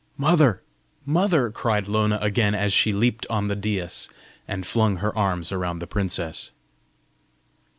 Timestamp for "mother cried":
1.05-1.87